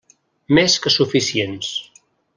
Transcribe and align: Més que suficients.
Més 0.59 0.77
que 0.87 0.93
suficients. 0.95 1.73